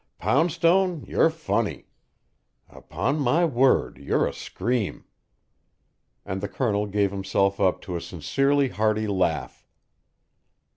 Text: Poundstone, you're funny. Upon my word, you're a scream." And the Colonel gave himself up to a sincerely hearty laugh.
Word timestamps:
Poundstone, 0.17 1.05
you're 1.05 1.29
funny. 1.29 1.85
Upon 2.67 3.19
my 3.19 3.45
word, 3.45 3.99
you're 3.99 4.25
a 4.25 4.33
scream." 4.33 5.05
And 6.25 6.41
the 6.41 6.49
Colonel 6.49 6.87
gave 6.87 7.11
himself 7.11 7.59
up 7.59 7.81
to 7.81 7.95
a 7.95 8.01
sincerely 8.01 8.69
hearty 8.69 9.05
laugh. 9.05 9.67